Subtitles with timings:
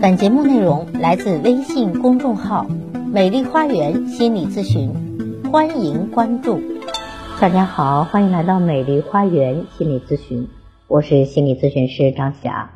[0.00, 2.66] 本节目内容来自微信公众号
[3.12, 4.92] “美丽花园心理咨询”，
[5.50, 6.60] 欢迎关注。
[7.40, 10.46] 大家好，欢迎来到美丽花园心理咨询，
[10.86, 12.70] 我是心理咨询师张霞。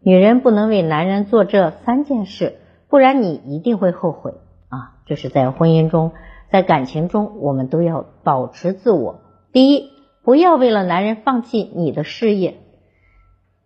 [0.00, 4.34] 女人不能为男人做这三件事，不然你一定会后悔
[4.68, 5.02] 啊！
[5.04, 6.12] 这是在婚姻中，
[6.52, 9.20] 在感情中，我们都要保持自我。
[9.52, 9.90] 第一，
[10.22, 12.54] 不要为了男人放弃你的事业。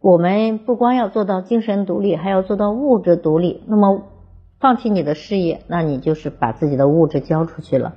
[0.03, 3.63] 我们不光要做到精神独立，还要做到物质独立。
[3.69, 4.03] 那么，
[4.59, 7.95] 放弃你的事业，那你就是把自己的物质交出去了。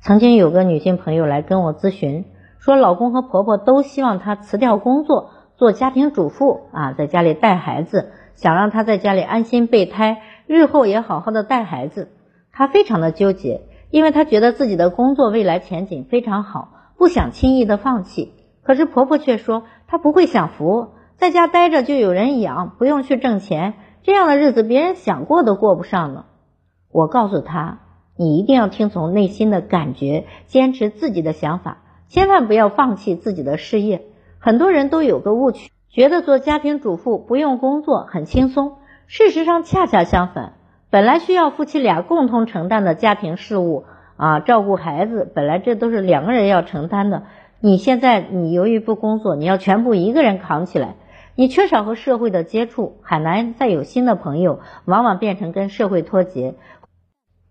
[0.00, 2.24] 曾经有个女性朋友来跟我咨询，
[2.58, 12.08] 说老公和婆婆都希望她辞掉工作，做家庭主妇啊，在家里带孩子，想让她在家里安心备胎，日后也好好的带孩子。
[12.50, 13.60] 她非常的纠结，
[13.90, 18.32] 因为她觉得自己的工作未来前景非常好，不想轻易的放弃。
[18.62, 20.88] 可是婆婆却说她不会享福。
[21.22, 26.24] 在家待着就有人养，不用去挣钱，这样的日子别人想过都过不上呢。
[26.90, 27.78] 我告诉他，
[28.16, 34.02] 你一定要听从内心的感觉，坚持自己的想法，千万不要放弃自己的事业。
[34.40, 40.54] 很多人都有个误区，觉得做家庭主妇不用工作很轻松，事实上恰恰相反。
[40.90, 43.84] 本来需要夫妻俩共同承担的家庭事务
[44.16, 47.22] 啊，照顾孩子，本来这都是两个人要承担的。
[47.60, 50.96] 你现在你由于不工作，你要全部一个人扛起来。
[51.34, 56.54] 你缺少和社会的接触，很难再有新的朋友，往往变成跟社会脱节。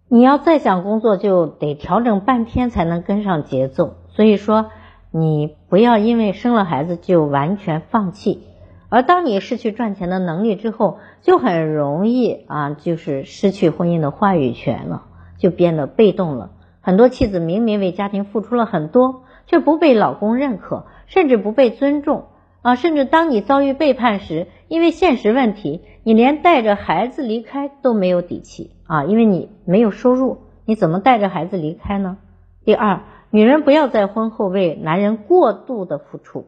[0.08, 3.96] 你要再想工作，就得调整半天才能跟上节奏。
[4.09, 4.70] 所以说，
[5.09, 8.44] 你不要因为生了孩子就完全放弃。
[8.90, 15.06] 而当你失去赚钱的能力之后，就很容易啊，就是失去婚姻的话语权了，
[15.38, 16.52] 就变得被动了。
[16.82, 22.26] 很多妻子明明为家庭付出了很多，却不被老公认可，甚至不被尊重。
[22.62, 29.03] 啊，甚至当你遭遇背叛时，因为现实问题，你连带着孩子离开都没有底气啊！
[29.06, 32.18] 因为你没有收入，你怎么带着孩子离开呢？
[32.63, 36.46] 第二，女人不要在婚后为男人过度的付出，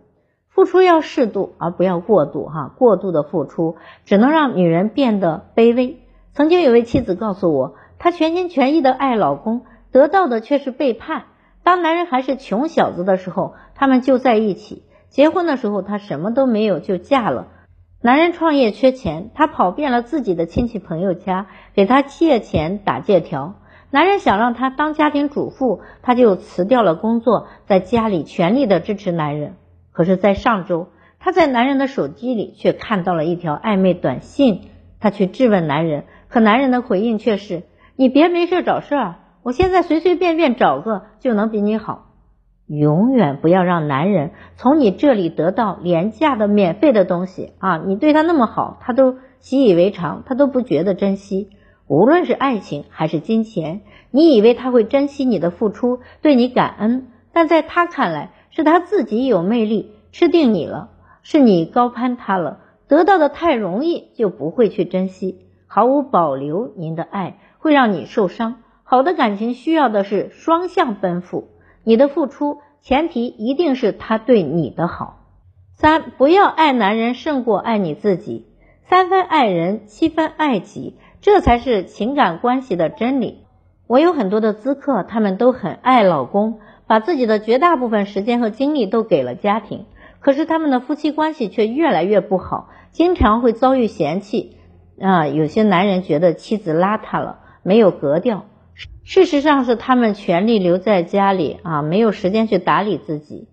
[0.49, 2.71] 付出要适度，而不要过度哈。
[2.77, 5.97] 过度的付出只能让女人变得卑微。
[6.33, 9.61] 曾经有位妻子告诉我，她全心全意的爱老公，
[9.91, 11.23] 得到的却是背叛。
[11.63, 14.83] 当男人还是穷小子的时候，他们就在一起。
[15.13, 17.49] 结婚的时候，她什么都没有就嫁了。
[18.01, 23.53] 男人创业缺钱，她跑遍了自己的亲戚朋友家，给他借钱打借条。
[23.91, 29.53] 男人想让她当家庭主妇，她就辞掉了工作，在家里全力的支持男人。
[29.91, 30.87] 可是，在上周，
[31.19, 34.61] 她在男人的手机里却看到了一条暧昧短信。
[34.99, 37.61] 她去质问男人，可男人的回应却是
[37.95, 42.09] ：“你别没事找事儿，我现在随随便便找个就能比你好。”
[42.67, 47.83] 永远不要让男人从你这里得到廉价的、免费的东西啊！
[47.85, 51.49] 你对他那么好，他都习以为常，他都不觉得珍惜。
[51.87, 60.91] 无论是爱情还是金钱，你以为他会珍惜你的付出，对你感恩，但在他看来，是他自己有魅力，吃定你了，
[61.21, 66.71] 是你高攀他了，得到的太容易，就不会去珍惜，毫无保留。
[66.77, 68.63] 您的爱会让你受伤。
[68.83, 71.49] 好的感情需要的是双向奔赴。
[71.83, 75.19] 你的付出前提一定是他对你的好。
[75.73, 78.47] 三，不要爱男人胜过爱你自己。
[78.89, 83.39] 三分爱人，七分爱己，这才是情感关系的真理。
[83.87, 89.85] 我有很多的咨客，他们都很爱老公，把自己的绝大部分时间和精力都给了家庭，
[90.19, 94.57] 可是他们的夫妻关系却越来越不好，经常会遭遇嫌弃。
[95.01, 98.45] 啊，有些男人觉得妻子邋遢了，没有格调。
[99.03, 103.49] 事实上是他们全力留在家里啊，没有时间去打理自己。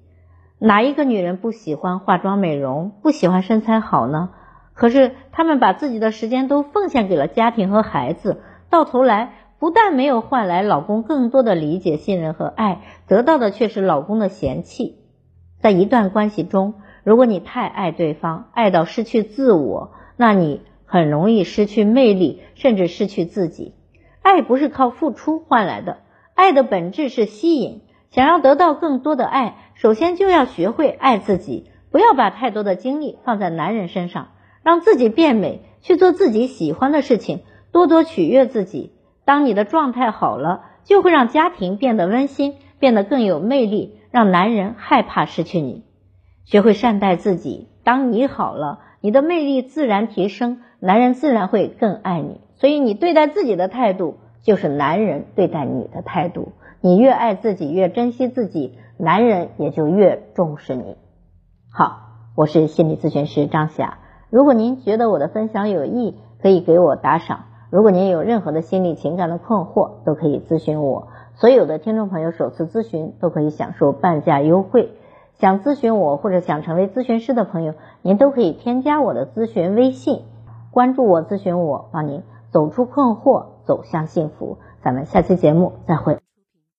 [0.59, 4.31] 哪一个女人不喜欢化妆美容，不喜欢身材好呢？
[4.75, 8.41] 可是他们把自己的时间都奉献给了家庭和孩子，
[8.71, 14.99] 到头来不但没有换来老公更多的理解、信任和爱，得到的却是老公的嫌弃。
[15.59, 23.75] 在一段关系中，如果你太爱对方，爱到失去自我，那你很容易失去魅力，甚至失去自己。
[24.22, 25.99] 爱不是靠付出换来的，
[26.34, 27.83] 爱的本质是吸引。
[28.11, 34.28] 想要得到更多的爱，首先就要学会爱自己，不要把太多的精力放在男人身上，
[34.63, 38.93] 让自己变美，去做自己喜欢的事情，多多取悦自己。
[39.25, 45.84] 当你的状态好了，就会让家庭变得温馨，变得更有魅力，让男人害怕失去你。
[46.45, 52.41] 学会善待自己，当你好了，你的魅力自然提升，男人自然会更爱你。
[52.60, 56.53] 所以，你对待自己的态度，就是男人对待你的态度。
[56.83, 60.97] 你越爱自己，越珍惜自己，男人也就越重视你。
[61.72, 62.01] 好，
[62.36, 63.97] 我是心理咨询师张霞。
[64.28, 67.47] 如果您觉得我的分享有益，可以给我打赏。
[67.71, 71.09] 如果您有任何的心理情感的困惑，都可以咨询我。
[71.36, 74.91] 所有的听众朋友首次咨询都可以享受半价优惠。
[75.39, 77.72] 想咨询我或者想成为咨询师的朋友，
[78.03, 80.24] 您都可以添加我的咨询微信，
[80.71, 84.59] 关注我，咨询我，帮您走出困惑，走向幸福。
[84.83, 86.19] 咱们下期节目再会。